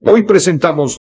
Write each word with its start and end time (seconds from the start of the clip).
Hoy 0.00 0.22
presentamos 0.22 0.96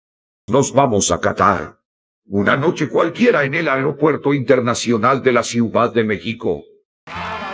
Nos 0.48 0.74
vamos 0.74 1.11
a 1.11 1.22
Qatar. 1.22 1.78
Una 2.25 2.58
noche 2.58 2.90
cualquiera 2.90 3.43
en 3.43 3.54
el 3.54 3.67
Aeropuerto 3.70 4.33
Internacional 4.33 5.21
de 5.21 5.31
la 5.33 5.43
Ciudad 5.43 5.93
de 5.93 6.04
México. 6.04 6.63
Sábado. 7.05 7.47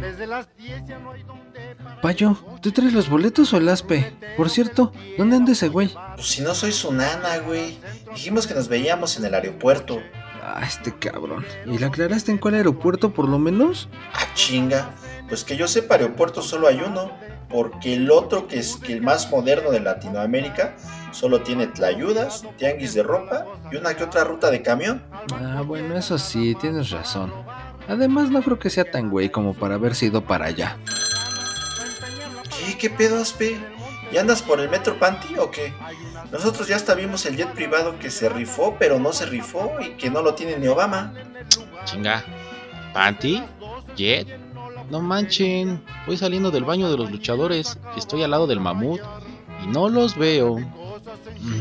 Desde 0.00 0.26
las 0.28 0.56
10 0.56 0.84
ya 0.86 0.98
no 1.00 1.10
hay 1.10 1.24
parar. 1.24 1.41
Payo, 2.02 2.36
¿tú 2.60 2.72
traes 2.72 2.92
los 2.92 3.08
boletos 3.08 3.52
o 3.52 3.58
el 3.58 3.68
aspe? 3.68 4.12
Por 4.36 4.50
cierto, 4.50 4.92
¿dónde 5.16 5.36
anda 5.36 5.52
ese 5.52 5.68
güey? 5.68 5.94
Pues 6.16 6.26
si 6.26 6.42
no 6.42 6.52
soy 6.52 6.72
su 6.72 6.92
nana, 6.92 7.38
güey. 7.38 7.78
Dijimos 8.12 8.48
que 8.48 8.54
nos 8.54 8.66
veíamos 8.66 9.16
en 9.16 9.24
el 9.24 9.34
aeropuerto. 9.34 10.00
Ah, 10.42 10.62
este 10.66 10.92
cabrón. 10.92 11.46
¿Y 11.64 11.78
la 11.78 11.86
aclaraste 11.86 12.32
en 12.32 12.38
cuál 12.38 12.54
aeropuerto 12.54 13.14
por 13.14 13.28
lo 13.28 13.38
menos? 13.38 13.88
Ah, 14.14 14.26
chinga. 14.34 14.90
Pues 15.28 15.44
que 15.44 15.56
yo 15.56 15.68
sepa, 15.68 15.94
aeropuerto 15.94 16.42
solo 16.42 16.66
hay 16.66 16.80
uno. 16.84 17.12
Porque 17.48 17.94
el 17.94 18.10
otro, 18.10 18.48
que 18.48 18.58
es 18.58 18.78
que 18.78 18.94
el 18.94 19.02
más 19.02 19.30
moderno 19.30 19.70
de 19.70 19.78
Latinoamérica, 19.78 20.74
solo 21.12 21.42
tiene 21.42 21.68
tlayudas, 21.68 22.44
tianguis 22.56 22.94
de 22.94 23.04
ropa 23.04 23.46
y 23.70 23.76
una 23.76 23.94
que 23.94 24.02
otra 24.02 24.24
ruta 24.24 24.50
de 24.50 24.60
camión. 24.60 25.04
Ah, 25.32 25.62
bueno, 25.64 25.96
eso 25.96 26.18
sí, 26.18 26.56
tienes 26.60 26.90
razón. 26.90 27.32
Además, 27.86 28.30
no 28.30 28.42
creo 28.42 28.58
que 28.58 28.70
sea 28.70 28.90
tan 28.90 29.08
güey 29.08 29.30
como 29.30 29.54
para 29.54 29.76
haber 29.76 29.94
sido 29.94 30.24
para 30.24 30.46
allá. 30.46 30.78
¿Qué? 32.82 32.88
¿Qué 32.88 32.96
pedo, 32.96 33.20
Aspe? 33.20 33.60
¿Y 34.12 34.18
andas 34.18 34.42
por 34.42 34.58
el 34.58 34.68
Metro 34.68 34.98
Panty 34.98 35.36
o 35.38 35.52
qué? 35.52 35.72
Nosotros 36.32 36.66
ya 36.66 36.74
hasta 36.74 36.96
vimos 36.96 37.24
el 37.26 37.36
jet 37.36 37.52
privado 37.52 37.96
que 38.00 38.10
se 38.10 38.28
rifó, 38.28 38.74
pero 38.76 38.98
no 38.98 39.12
se 39.12 39.24
rifó 39.24 39.70
y 39.80 39.90
que 39.90 40.10
no 40.10 40.20
lo 40.20 40.34
tiene 40.34 40.58
ni 40.58 40.66
Obama. 40.66 41.14
Chinga. 41.84 42.24
¿Panty? 42.92 43.40
¿Jet? 43.94 44.26
No 44.90 45.00
manchen. 45.00 45.80
Voy 46.08 46.16
saliendo 46.16 46.50
del 46.50 46.64
baño 46.64 46.90
de 46.90 46.96
los 46.96 47.12
luchadores. 47.12 47.78
Estoy 47.96 48.24
al 48.24 48.32
lado 48.32 48.48
del 48.48 48.58
mamut. 48.58 49.00
Y 49.62 49.68
no 49.68 49.88
los 49.88 50.16
veo. 50.16 50.56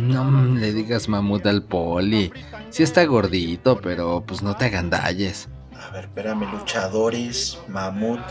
No 0.02 0.56
le 0.56 0.74
digas 0.74 1.08
mamut 1.08 1.46
al 1.46 1.62
poli. 1.62 2.34
Sí 2.72 2.81
está 2.81 3.06
gordito, 3.06 3.80
pero 3.80 4.24
pues 4.26 4.42
no 4.42 4.58
te 4.58 4.66
agandalles. 4.66 5.50
A 5.80 5.92
ver, 5.92 6.06
espérame, 6.06 6.52
luchadores, 6.52 7.59
mamut. 7.68 8.22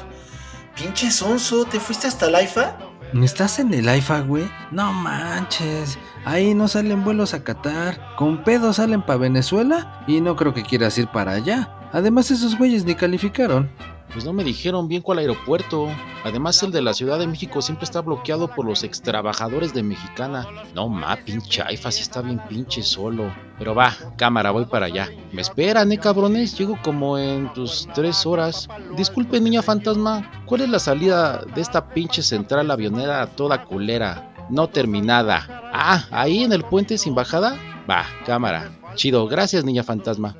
Pinche 0.77 1.11
sonso, 1.11 1.65
¿te 1.65 1.79
fuiste 1.81 2.07
hasta 2.07 2.31
la 2.31 2.43
IFA? 2.43 2.77
¿Estás 3.15 3.59
en 3.59 3.75
el 3.75 3.89
AIFA, 3.89 4.21
güey? 4.21 4.49
No 4.71 4.93
manches. 4.93 5.99
Ahí 6.25 6.55
no 6.55 6.69
salen 6.69 7.05
vuelos 7.05 7.35
a 7.35 7.43
Qatar. 7.43 8.01
Con 8.17 8.45
pedo 8.45 8.73
salen 8.73 9.03
para 9.03 9.19
Venezuela 9.19 10.05
y 10.07 10.21
no 10.21 10.37
creo 10.37 10.55
que 10.55 10.63
quieras 10.63 10.97
ir 10.97 11.09
para 11.09 11.33
allá. 11.33 11.75
Además, 11.93 12.31
esos 12.31 12.57
güeyes 12.57 12.85
ni 12.85 12.95
calificaron. 12.95 13.69
Pues 14.13 14.25
no 14.25 14.33
me 14.33 14.43
dijeron 14.43 14.89
bien 14.89 15.03
cuál 15.03 15.19
aeropuerto. 15.19 15.89
Además, 16.25 16.61
el 16.65 16.73
de 16.73 16.83
la 16.83 16.95
Ciudad 16.95 17.19
de 17.19 17.29
México 17.29 17.63
siempre 17.63 17.85
está 17.85 18.01
bloqueado 18.01 18.49
por 18.49 18.67
los 18.67 18.83
extrabajadores 18.83 19.73
de 19.73 19.85
Mexicana. 19.85 20.47
No 20.75 20.89
ma, 20.89 21.17
pinche 21.17 21.63
AIFA, 21.63 21.93
sí 21.93 22.03
está 22.03 22.21
bien 22.21 22.41
pinche 22.49 22.83
solo. 22.83 23.33
Pero 23.59 23.75
va, 23.75 23.95
cámara, 24.17 24.51
voy 24.51 24.65
para 24.65 24.87
allá. 24.87 25.09
Me 25.33 25.43
esperan, 25.43 25.93
eh, 25.93 25.99
cabrones. 25.99 26.59
Llego 26.59 26.77
como 26.83 27.19
en 27.19 27.53
tus 27.53 27.89
tres 27.95 28.27
horas. 28.27 28.69
Disculpe, 28.97 29.41
niña 29.41 29.63
fantasma. 29.63 30.45
¿Cuál 30.45 30.63
es 30.63 30.71
la 30.71 30.81
salida 30.81 31.45
de 31.55 31.61
esta 31.61 31.89
pinche 31.91 32.23
central 32.23 32.71
avionera 32.71 33.27
toda 33.29 33.65
culera? 33.65 34.35
No 34.51 34.69
terminada. 34.69 35.71
Ah, 35.73 36.07
ahí 36.11 36.43
en 36.43 36.53
el 36.53 36.65
puente 36.65 36.99
sin 36.99 37.15
bajada. 37.15 37.57
Va, 37.89 38.05
cámara. 38.27 38.73
Chido, 38.97 39.29
gracias, 39.29 39.65
niña 39.65 39.85
fantasma. 39.85 40.37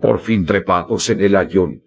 Por 0.00 0.18
fin 0.18 0.44
trepados 0.44 1.08
en 1.10 1.20
el 1.20 1.36
avión. 1.36 1.85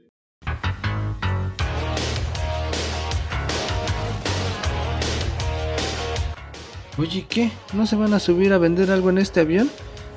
Oye, 6.99 7.25
¿qué? 7.29 7.49
¿No 7.71 7.87
se 7.87 7.95
van 7.95 8.13
a 8.13 8.19
subir 8.19 8.51
a 8.51 8.57
vender 8.57 8.91
algo 8.91 9.09
en 9.09 9.19
este 9.19 9.39
avión? 9.39 9.71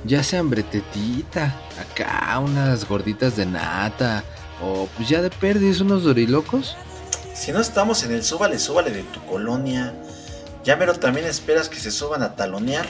Ya 0.05 0.25
sea 0.25 0.41
hambretetita, 0.41 1.55
acá 1.79 2.37
unas 2.41 2.89
gorditas 2.89 3.37
de 3.37 3.47
nata, 3.47 4.25
o 4.61 4.89
pues 4.97 5.09
ya 5.09 5.23
de 5.23 5.31
perdis 5.31 5.81
unos 5.81 6.03
dorilocos. 6.03 6.77
Si 7.35 7.53
no 7.53 7.61
estamos 7.61 8.03
en 8.03 8.11
el 8.11 8.25
súbale, 8.25 8.59
súbale 8.59 8.91
de 8.91 9.05
tu 9.05 9.25
colonia. 9.27 9.95
Ya 10.65 10.75
mero 10.75 10.95
también 10.95 11.25
esperas 11.25 11.69
que 11.69 11.79
se 11.79 11.93
suban 11.93 12.21
a 12.25 12.35
talonear. 12.35 12.89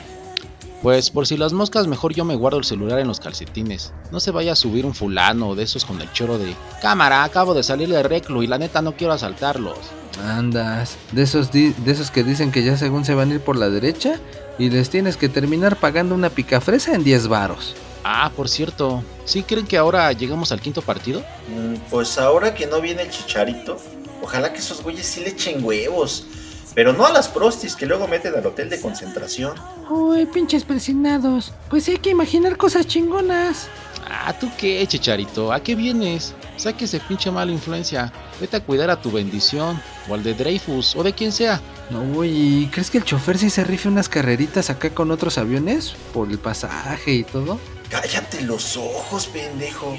Pues 0.80 1.10
por 1.10 1.26
si 1.26 1.36
las 1.36 1.52
moscas, 1.52 1.86
mejor 1.86 2.14
yo 2.14 2.24
me 2.24 2.34
guardo 2.34 2.56
el 2.56 2.64
celular 2.64 2.98
en 2.98 3.08
los 3.08 3.20
calcetines. 3.20 3.92
No 4.10 4.20
se 4.20 4.30
vaya 4.30 4.52
a 4.52 4.56
subir 4.56 4.86
un 4.86 4.94
fulano 4.94 5.54
de 5.54 5.64
esos 5.64 5.84
con 5.84 6.00
el 6.00 6.10
choro 6.14 6.38
de 6.38 6.56
cámara, 6.80 7.24
acabo 7.24 7.52
de 7.52 7.62
salir 7.62 7.90
de 7.90 8.02
reclo 8.02 8.42
y 8.42 8.46
la 8.46 8.56
neta 8.56 8.80
no 8.80 8.96
quiero 8.96 9.12
asaltarlos. 9.12 9.76
Andas, 10.20 10.96
de 11.12 11.22
esos, 11.22 11.50
di- 11.52 11.72
de 11.78 11.92
esos 11.92 12.10
que 12.10 12.22
dicen 12.24 12.52
que 12.52 12.62
ya 12.62 12.76
según 12.76 13.04
se 13.04 13.14
van 13.14 13.30
a 13.30 13.34
ir 13.34 13.40
por 13.40 13.56
la 13.56 13.68
derecha 13.70 14.18
y 14.58 14.70
les 14.70 14.90
tienes 14.90 15.16
que 15.16 15.28
terminar 15.28 15.76
pagando 15.76 16.14
una 16.14 16.30
picafresa 16.30 16.94
en 16.94 17.02
10 17.04 17.28
varos. 17.28 17.74
Ah, 18.04 18.30
por 18.36 18.48
cierto, 18.48 19.02
¿sí 19.24 19.42
creen 19.42 19.66
que 19.66 19.78
ahora 19.78 20.12
llegamos 20.12 20.52
al 20.52 20.60
quinto 20.60 20.82
partido? 20.82 21.20
Mm, 21.48 21.76
Pues 21.90 22.18
ahora 22.18 22.54
que 22.54 22.66
no 22.66 22.80
viene 22.80 23.02
el 23.02 23.10
chicharito, 23.10 23.78
ojalá 24.22 24.52
que 24.52 24.58
esos 24.58 24.82
güeyes 24.82 25.06
sí 25.06 25.20
le 25.20 25.30
echen 25.30 25.64
huevos. 25.64 26.26
Pero 26.74 26.94
no 26.94 27.04
a 27.04 27.12
las 27.12 27.28
prostis 27.28 27.76
que 27.76 27.84
luego 27.84 28.08
meten 28.08 28.34
al 28.34 28.46
hotel 28.46 28.70
de 28.70 28.80
concentración. 28.80 29.54
Uy, 29.90 30.24
pinches 30.24 30.64
presinados. 30.64 31.52
Pues 31.68 31.86
hay 31.88 31.98
que 31.98 32.08
imaginar 32.10 32.56
cosas 32.56 32.86
chingonas. 32.86 33.68
Ah, 34.10 34.32
¿tú 34.38 34.48
qué, 34.56 34.84
chicharito? 34.86 35.52
¿A 35.52 35.60
qué 35.62 35.74
vienes? 35.74 36.34
Sáquese 36.56 36.98
pinche 37.00 37.30
mala 37.30 37.52
influencia. 37.52 38.10
Vete 38.40 38.56
a 38.56 38.60
cuidar 38.64 38.88
a 38.88 39.00
tu 39.02 39.10
bendición, 39.12 39.78
o 40.08 40.14
al 40.14 40.22
de 40.22 40.34
Dreyfus, 40.34 40.96
o 40.96 41.02
de 41.02 41.12
quien 41.12 41.32
sea. 41.32 41.60
No, 41.90 42.24
¿y 42.24 42.68
crees 42.72 42.90
que 42.90 42.98
el 42.98 43.04
chofer 43.04 43.38
sí 43.38 43.50
se 43.50 43.64
rife 43.64 43.88
unas 43.88 44.08
carreritas 44.08 44.70
acá 44.70 44.90
con 44.90 45.10
otros 45.10 45.38
aviones? 45.38 45.94
Por 46.12 46.30
el 46.30 46.38
pasaje 46.38 47.12
y 47.12 47.24
todo. 47.24 47.58
Cállate 47.90 48.42
los 48.42 48.76
ojos, 48.76 49.26
pendejo. 49.26 49.96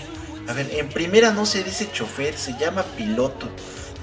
A 0.47 0.53
ver, 0.53 0.69
en 0.73 0.89
primera 0.89 1.31
no 1.31 1.45
se 1.45 1.63
dice 1.63 1.89
chofer, 1.91 2.37
se 2.37 2.57
llama 2.57 2.83
piloto. 2.97 3.47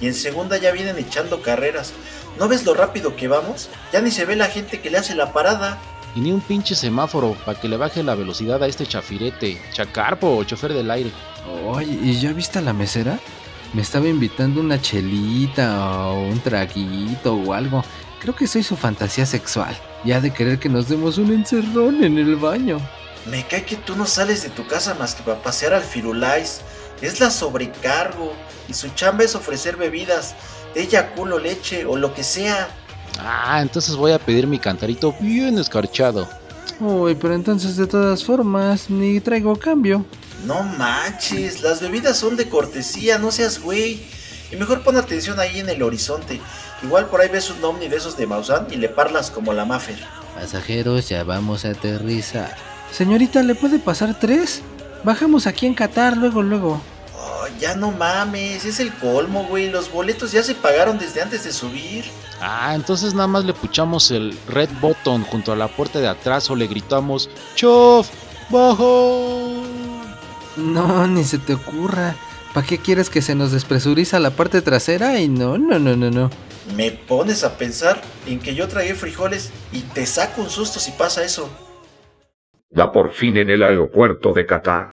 Y 0.00 0.06
en 0.06 0.15
segunda 0.15 0.56
ya 0.56 0.72
vienen 0.72 0.99
echando 0.99 1.43
carreras. 1.43 1.93
¿No 2.39 2.49
ves 2.49 2.65
lo 2.65 2.75
rápido 2.75 3.16
que 3.16 3.28
vamos? 3.28 3.69
Ya 3.93 4.00
ni 4.00 4.10
se 4.10 4.25
ve 4.25 4.37
la 4.37 4.47
gente 4.47 4.81
que 4.81 4.91
le 4.91 4.99
hace 4.99 5.15
la 5.15 5.33
parada. 5.33 5.78
Y 6.15 6.21
ni 6.21 6.33
un 6.33 6.41
pinche 6.41 6.75
semáforo 6.75 7.37
para 7.44 7.60
que 7.60 7.69
le 7.69 7.77
baje 7.77 8.03
la 8.03 8.15
velocidad 8.15 8.62
a 8.62 8.66
este 8.66 8.87
chafirete, 8.87 9.60
chacarpo 9.72 10.37
o 10.37 10.44
chofer 10.44 10.72
del 10.72 10.91
aire. 10.91 11.10
Oye, 11.66 11.99
¿y 12.03 12.19
ya 12.19 12.33
viste 12.33 12.59
a 12.59 12.62
la 12.62 12.72
mesera? 12.72 13.19
Me 13.72 13.82
estaba 13.82 14.08
invitando 14.08 14.60
una 14.60 14.81
chelita 14.81 16.08
o 16.08 16.22
un 16.22 16.41
traguito 16.41 17.34
o 17.34 17.53
algo. 17.53 17.84
Creo 18.20 18.34
que 18.34 18.47
soy 18.48 18.62
su 18.62 18.76
fantasía 18.76 19.25
sexual. 19.26 19.76
Ya 20.04 20.20
de 20.20 20.32
querer 20.32 20.58
que 20.58 20.69
nos 20.69 20.88
demos 20.88 21.19
un 21.19 21.32
encerrón 21.32 22.03
en 22.03 22.19
el 22.19 22.36
baño. 22.36 22.78
Me 23.26 23.47
cae 23.47 23.64
que 23.64 23.76
tú 23.76 23.97
no 23.97 24.06
sales 24.06 24.42
de 24.42 24.50
tu 24.50 24.66
casa 24.66 24.94
más 24.94 25.14
que 25.14 25.22
para 25.22 25.41
pasear 25.41 25.75
al 25.75 25.82
Firulais. 25.82 26.62
Es 27.00 27.20
la 27.20 27.30
sobrecargo. 27.30 28.32
Y 28.69 28.75
su 28.75 28.88
chamba 28.91 29.25
es 29.25 29.34
ofrecer 29.34 29.76
bebidas. 29.76 30.34
De 30.75 30.82
ella 30.82 31.12
culo, 31.14 31.38
leche 31.38 31.86
o 31.86 31.97
lo 31.97 32.12
que 32.12 32.25
sea. 32.25 32.69
Ah, 33.20 33.60
entonces 33.62 33.94
voy 33.94 34.12
a 34.12 34.19
pedir 34.19 34.47
mi 34.47 34.59
cantarito 34.59 35.14
bien 35.20 35.59
escarchado. 35.59 36.28
Uy, 36.80 37.14
pero 37.14 37.34
entonces 37.34 37.76
de 37.76 37.86
todas 37.86 38.25
formas, 38.25 38.91
ni 38.91 39.20
traigo 39.20 39.54
cambio. 39.56 40.04
No 40.45 40.62
manches, 40.62 41.62
las 41.62 41.81
bebidas 41.81 42.17
son 42.17 42.37
de 42.37 42.49
cortesía, 42.49 43.19
no 43.19 43.31
seas 43.31 43.61
güey. 43.61 44.03
Y 44.51 44.56
mejor 44.56 44.83
pon 44.83 44.97
atención 44.97 45.39
ahí 45.39 45.61
en 45.61 45.69
el 45.69 45.83
horizonte. 45.83 46.41
Igual 46.83 47.06
por 47.06 47.21
ahí 47.21 47.28
ves 47.28 47.51
un 47.51 47.62
ovni 47.62 47.89
de 47.89 47.97
esos 47.97 48.17
de 48.17 48.27
Maussan 48.27 48.67
y 48.71 48.77
le 48.77 48.89
parlas 48.89 49.31
como 49.31 49.53
la 49.53 49.65
Maffer. 49.65 49.99
Pasajeros, 50.34 51.09
ya 51.09 51.25
vamos 51.25 51.65
a 51.65 51.71
aterrizar. 51.71 52.56
Señorita, 52.91 53.42
¿le 53.42 53.54
puede 53.54 53.78
pasar 53.78 54.19
tres? 54.19 54.63
Bajamos 55.04 55.47
aquí 55.47 55.66
en 55.66 55.75
Qatar 55.75 56.16
luego, 56.16 56.43
luego. 56.43 56.81
Oh, 57.16 57.47
ya 57.60 57.77
no 57.77 57.91
mames, 57.93 58.65
es 58.65 58.81
el 58.81 58.93
colmo, 58.95 59.45
güey. 59.45 59.71
Los 59.71 59.93
boletos 59.93 60.33
ya 60.33 60.43
se 60.43 60.54
pagaron 60.54 60.98
desde 60.98 61.22
antes 61.22 61.45
de 61.45 61.53
subir. 61.53 62.04
Ah, 62.41 62.75
entonces 62.75 63.13
nada 63.15 63.27
más 63.27 63.45
le 63.45 63.53
puchamos 63.53 64.10
el 64.10 64.36
red 64.48 64.71
button 64.81 65.22
junto 65.25 65.53
a 65.53 65.57
la 65.57 65.69
puerta 65.69 66.01
de 66.01 66.09
atrás 66.09 66.51
o 66.51 66.57
le 66.57 66.66
gritamos 66.66 67.28
¡Chof! 67.54 68.09
¡Bajo! 68.48 69.63
No, 70.60 71.07
ni 71.07 71.24
se 71.24 71.39
te 71.39 71.54
ocurra. 71.54 72.15
¿Para 72.53 72.66
qué 72.66 72.78
quieres 72.78 73.10
que 73.10 73.22
se 73.22 73.34
nos 73.34 73.53
despresuriza 73.53 74.18
la 74.18 74.30
parte 74.30 74.60
trasera? 74.60 75.18
Y 75.21 75.28
no, 75.28 75.57
no, 75.57 75.78
no, 75.78 75.97
no, 75.97 76.10
no. 76.10 76.30
Me 76.77 76.91
pones 76.91 77.45
a 77.45 77.57
pensar 77.57 78.01
en 78.27 78.39
que 78.41 78.54
yo 78.54 78.68
tragué 78.68 78.95
frijoles 78.95 79.51
y 79.72 79.80
te 79.80 80.04
saco 80.07 80.42
un 80.42 80.51
susto 80.51 80.78
si 80.78 80.92
pasa 80.92 81.24
eso. 81.24 81.48
Ya 82.71 82.92
por 82.92 83.12
fin 83.12 83.36
en 83.36 83.51
el 83.51 83.62
aeropuerto 83.62 84.33
de 84.33 84.47
Qatar. 84.47 84.92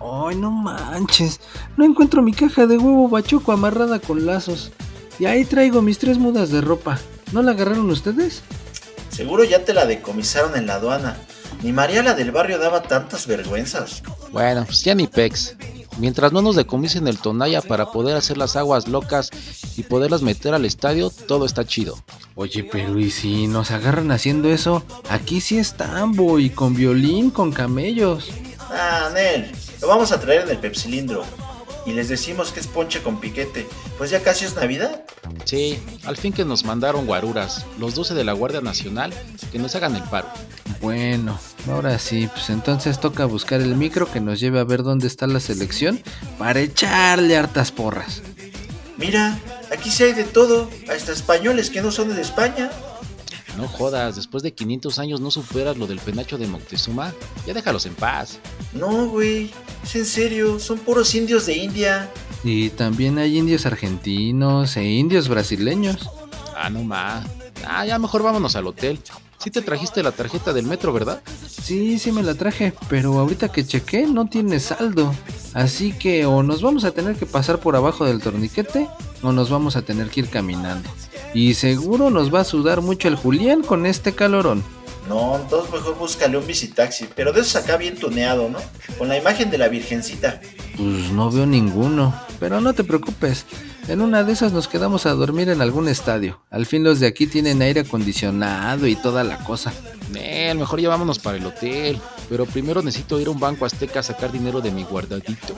Ay, 0.00 0.36
no 0.36 0.50
manches. 0.50 1.40
No 1.76 1.84
encuentro 1.84 2.22
mi 2.22 2.32
caja 2.32 2.66
de 2.66 2.78
huevo 2.78 3.08
bachoco 3.08 3.52
amarrada 3.52 3.98
con 3.98 4.26
lazos. 4.26 4.72
Y 5.18 5.26
ahí 5.26 5.44
traigo 5.44 5.82
mis 5.82 5.98
tres 5.98 6.18
mudas 6.18 6.50
de 6.50 6.60
ropa. 6.60 6.98
¿No 7.32 7.42
la 7.42 7.52
agarraron 7.52 7.90
ustedes? 7.90 8.42
Seguro 9.10 9.44
ya 9.44 9.64
te 9.64 9.72
la 9.72 9.86
decomisaron 9.86 10.56
en 10.56 10.66
la 10.66 10.74
aduana. 10.74 11.16
Ni 11.62 11.72
María 11.72 12.02
la 12.02 12.14
del 12.14 12.32
barrio 12.32 12.58
daba 12.58 12.82
tantas 12.82 13.26
vergüenzas. 13.26 14.02
Bueno, 14.30 14.64
pues 14.66 14.82
ya 14.82 14.94
ni 14.94 15.06
pex. 15.06 15.56
Mientras 15.98 16.32
no 16.32 16.42
nos 16.42 16.56
decomisen 16.56 17.08
el 17.08 17.18
Tonaya 17.18 17.62
para 17.62 17.90
poder 17.90 18.16
hacer 18.16 18.36
las 18.36 18.56
aguas 18.56 18.86
locas 18.86 19.30
y 19.76 19.82
poderlas 19.82 20.20
meter 20.20 20.52
al 20.52 20.66
estadio, 20.66 21.10
todo 21.10 21.46
está 21.46 21.64
chido. 21.64 21.98
Oye, 22.34 22.64
pero 22.64 22.98
¿y 22.98 23.10
si 23.10 23.46
nos 23.46 23.70
agarran 23.70 24.10
haciendo 24.10 24.50
eso? 24.50 24.84
Aquí 25.08 25.40
sí 25.40 25.56
es 25.56 25.74
tambo 25.74 26.38
y 26.38 26.50
con 26.50 26.74
violín, 26.74 27.30
con 27.30 27.50
camellos. 27.50 28.28
Ah, 28.70 29.08
Nel, 29.14 29.50
lo 29.80 29.88
vamos 29.88 30.12
a 30.12 30.20
traer 30.20 30.42
en 30.42 30.50
el 30.50 30.58
pepsilindro. 30.58 31.24
Y 31.86 31.92
les 31.92 32.08
decimos 32.08 32.50
que 32.50 32.60
es 32.60 32.66
ponche 32.66 33.02
con 33.02 33.20
piquete. 33.20 33.66
Pues 33.96 34.10
ya 34.10 34.22
casi 34.22 34.44
es 34.44 34.56
Navidad. 34.56 35.04
Sí, 35.44 35.78
al 36.04 36.16
fin 36.16 36.32
que 36.32 36.44
nos 36.44 36.64
mandaron 36.64 37.06
guaruras, 37.06 37.64
los 37.78 37.94
12 37.94 38.14
de 38.14 38.24
la 38.24 38.32
Guardia 38.32 38.60
Nacional, 38.60 39.14
que 39.52 39.58
nos 39.58 39.74
hagan 39.76 39.94
el 39.94 40.02
paro. 40.02 40.28
Bueno, 40.80 41.38
ahora 41.68 41.98
sí, 41.98 42.28
pues 42.32 42.50
entonces 42.50 43.00
toca 43.00 43.24
buscar 43.24 43.60
el 43.60 43.76
micro 43.76 44.10
que 44.10 44.20
nos 44.20 44.40
lleve 44.40 44.58
a 44.58 44.64
ver 44.64 44.82
dónde 44.82 45.06
está 45.06 45.26
la 45.26 45.40
selección 45.40 46.02
para 46.38 46.60
echarle 46.60 47.36
hartas 47.36 47.70
porras. 47.70 48.22
Mira, 48.98 49.38
aquí 49.70 49.90
sí 49.90 50.04
hay 50.04 50.12
de 50.12 50.24
todo. 50.24 50.68
Hasta 50.88 51.12
españoles 51.12 51.70
que 51.70 51.82
no 51.82 51.90
son 51.90 52.14
de 52.14 52.22
España. 52.22 52.70
No 53.56 53.68
jodas, 53.68 54.16
después 54.16 54.42
de 54.42 54.52
500 54.52 54.98
años 54.98 55.20
no 55.20 55.30
superas 55.30 55.76
lo 55.76 55.86
del 55.86 55.98
penacho 55.98 56.36
de 56.38 56.46
Moctezuma. 56.46 57.12
Ya 57.46 57.54
déjalos 57.54 57.86
en 57.86 57.94
paz. 57.94 58.38
No, 58.72 59.08
güey. 59.08 59.50
Es 59.82 59.96
en 59.96 60.04
serio. 60.04 60.58
Son 60.58 60.78
puros 60.78 61.14
indios 61.14 61.46
de 61.46 61.56
India. 61.56 62.10
Y 62.44 62.70
también 62.70 63.18
hay 63.18 63.38
indios 63.38 63.66
argentinos 63.66 64.76
e 64.76 64.84
indios 64.84 65.28
brasileños. 65.28 66.10
Ah, 66.56 66.70
no 66.70 66.82
más. 66.82 67.26
Ah, 67.66 67.86
ya 67.86 67.98
mejor 67.98 68.22
vámonos 68.22 68.56
al 68.56 68.66
hotel. 68.66 69.00
Sí 69.38 69.50
te 69.50 69.62
trajiste 69.62 70.02
la 70.02 70.12
tarjeta 70.12 70.52
del 70.52 70.66
metro, 70.66 70.92
¿verdad? 70.92 71.22
Sí, 71.48 71.98
sí 71.98 72.10
me 72.10 72.22
la 72.22 72.34
traje, 72.34 72.72
pero 72.88 73.18
ahorita 73.18 73.50
que 73.50 73.66
chequé 73.66 74.06
no 74.06 74.26
tiene 74.26 74.60
saldo. 74.60 75.14
Así 75.54 75.92
que 75.92 76.26
o 76.26 76.42
nos 76.42 76.62
vamos 76.62 76.84
a 76.84 76.90
tener 76.90 77.16
que 77.16 77.26
pasar 77.26 77.60
por 77.60 77.76
abajo 77.76 78.04
del 78.04 78.20
torniquete 78.20 78.88
o 79.22 79.32
nos 79.32 79.50
vamos 79.50 79.76
a 79.76 79.82
tener 79.82 80.08
que 80.08 80.20
ir 80.20 80.28
caminando. 80.28 80.88
Y 81.34 81.54
seguro 81.54 82.10
nos 82.10 82.34
va 82.34 82.40
a 82.40 82.44
sudar 82.44 82.80
mucho 82.80 83.08
el 83.08 83.16
Julián 83.16 83.62
con 83.62 83.86
este 83.86 84.14
calorón. 84.14 84.62
No, 85.08 85.36
entonces 85.36 85.72
mejor 85.72 85.96
búscale 85.96 86.36
un 86.36 86.46
visitaxi. 86.46 87.08
Pero 87.14 87.32
de 87.32 87.40
esos 87.40 87.56
acá 87.56 87.76
bien 87.76 87.96
tuneado, 87.96 88.48
¿no? 88.48 88.58
Con 88.98 89.08
la 89.08 89.16
imagen 89.16 89.50
de 89.50 89.58
la 89.58 89.68
Virgencita. 89.68 90.40
Pues 90.76 91.10
no 91.12 91.30
veo 91.30 91.46
ninguno, 91.46 92.14
pero 92.40 92.60
no 92.60 92.74
te 92.74 92.84
preocupes. 92.84 93.46
En 93.88 94.00
una 94.00 94.24
de 94.24 94.32
esas 94.32 94.52
nos 94.52 94.66
quedamos 94.66 95.06
a 95.06 95.12
dormir 95.12 95.48
en 95.48 95.62
algún 95.62 95.88
estadio. 95.88 96.40
Al 96.50 96.66
fin 96.66 96.82
los 96.82 96.98
de 96.98 97.06
aquí 97.06 97.28
tienen 97.28 97.62
aire 97.62 97.80
acondicionado 97.80 98.88
y 98.88 98.96
toda 98.96 99.22
la 99.22 99.38
cosa. 99.44 99.72
Eh, 100.14 100.52
mejor 100.54 100.80
ya 100.80 100.88
vámonos 100.88 101.20
para 101.20 101.36
el 101.36 101.46
hotel. 101.46 102.00
Pero 102.28 102.46
primero 102.46 102.82
necesito 102.82 103.20
ir 103.20 103.28
a 103.28 103.30
un 103.30 103.38
banco 103.38 103.64
azteca 103.64 104.00
a 104.00 104.02
sacar 104.02 104.32
dinero 104.32 104.60
de 104.60 104.72
mi 104.72 104.82
guardadito. 104.82 105.54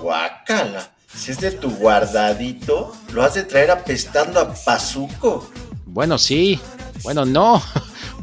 Guácala. 0.00 0.92
Si 1.22 1.30
es 1.30 1.38
de 1.38 1.52
tu 1.52 1.70
guardadito, 1.70 2.92
lo 3.12 3.22
has 3.22 3.34
de 3.34 3.44
traer 3.44 3.70
apestando 3.70 4.40
a 4.40 4.52
Pazuco. 4.52 5.48
Bueno, 5.86 6.18
sí. 6.18 6.60
Bueno, 7.04 7.24
no. 7.24 7.62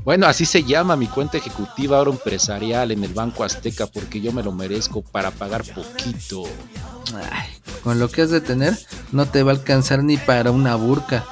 Bueno, 0.04 0.28
así 0.28 0.46
se 0.46 0.64
llama 0.64 0.96
mi 0.96 1.08
cuenta 1.08 1.38
ejecutiva 1.38 1.98
ahora 1.98 2.12
empresarial 2.12 2.92
en 2.92 3.04
el 3.04 3.14
Banco 3.14 3.44
Azteca 3.44 3.86
porque 3.86 4.22
yo 4.22 4.32
me 4.32 4.42
lo 4.42 4.52
merezco 4.52 5.04
para 5.04 5.30
pagar 5.30 5.64
poquito. 5.66 6.46
Ay, 7.32 7.50
con 7.84 8.00
lo 8.00 8.10
que 8.10 8.24
has 8.24 8.32
de 8.32 8.42
tener, 8.42 8.80
no 9.12 9.28
te 9.28 9.44
va 9.44 9.52
a 9.52 9.56
alcanzar 9.56 10.04
ni 10.04 10.18
para 10.18 10.52
una 10.52 10.76
burca. 10.76 11.26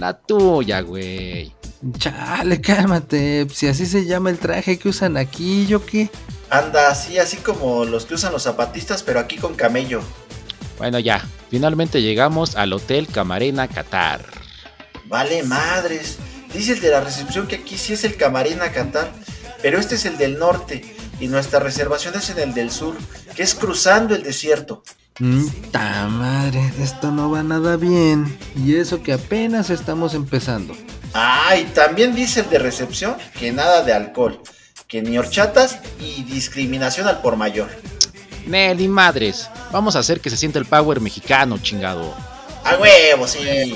La 0.00 0.18
tuya, 0.18 0.80
güey. 0.80 1.54
Chale, 1.98 2.60
cálmate. 2.60 3.46
Si 3.52 3.68
así 3.68 3.86
se 3.86 4.04
llama 4.06 4.30
el 4.30 4.38
traje 4.38 4.78
que 4.78 4.88
usan 4.88 5.16
aquí, 5.16 5.66
¿yo 5.66 5.84
qué? 5.84 6.10
Anda, 6.50 6.90
así, 6.90 7.18
así 7.18 7.36
como 7.36 7.84
los 7.84 8.06
que 8.06 8.14
usan 8.14 8.32
los 8.32 8.44
zapatistas, 8.44 9.02
pero 9.02 9.20
aquí 9.20 9.36
con 9.36 9.54
camello. 9.54 10.02
Bueno, 10.78 10.98
ya. 10.98 11.24
Finalmente 11.50 12.02
llegamos 12.02 12.56
al 12.56 12.72
Hotel 12.72 13.06
Camarena 13.06 13.68
Qatar. 13.68 14.24
Vale, 15.06 15.42
madres. 15.42 16.18
Dice 16.52 16.72
el 16.72 16.80
de 16.80 16.90
la 16.90 17.00
recepción 17.00 17.46
que 17.46 17.56
aquí 17.56 17.76
sí 17.76 17.92
es 17.92 18.04
el 18.04 18.16
Camarena 18.16 18.72
Qatar, 18.72 19.12
pero 19.62 19.78
este 19.78 19.96
es 19.96 20.04
el 20.04 20.16
del 20.16 20.38
norte 20.38 20.96
y 21.20 21.28
nuestra 21.28 21.60
reservación 21.60 22.14
es 22.14 22.30
en 22.30 22.38
el 22.38 22.54
del 22.54 22.70
sur, 22.70 22.96
que 23.34 23.42
es 23.42 23.54
cruzando 23.54 24.14
el 24.14 24.22
desierto. 24.22 24.82
Mm, 25.18 25.46
ta 25.70 26.08
madre, 26.08 26.72
esto 26.80 27.10
no 27.10 27.30
va 27.30 27.42
nada 27.42 27.76
bien. 27.76 28.38
Y 28.54 28.76
eso 28.76 29.02
que 29.02 29.12
apenas 29.12 29.70
estamos 29.70 30.14
empezando. 30.14 30.74
Ah, 31.14 31.56
y 31.56 31.64
también 31.64 32.14
dice 32.14 32.40
el 32.40 32.50
de 32.50 32.58
recepción 32.58 33.16
que 33.38 33.52
nada 33.52 33.82
de 33.82 33.94
alcohol, 33.94 34.40
que 34.86 35.00
ni 35.00 35.16
horchatas 35.16 35.78
y 35.98 36.22
discriminación 36.24 37.08
al 37.08 37.22
por 37.22 37.36
mayor. 37.36 37.68
Nelly 38.46 38.88
madres, 38.88 39.48
vamos 39.72 39.96
a 39.96 40.00
hacer 40.00 40.20
que 40.20 40.30
se 40.30 40.36
sienta 40.36 40.58
el 40.58 40.66
power 40.66 41.00
mexicano, 41.00 41.58
chingado. 41.58 42.14
¡A 42.64 42.76
huevo, 42.76 43.26
sí! 43.26 43.74